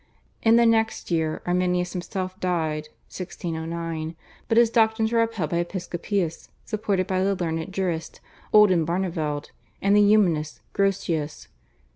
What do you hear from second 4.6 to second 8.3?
doctrines were upheld by Episcopius supported by the learned jurist,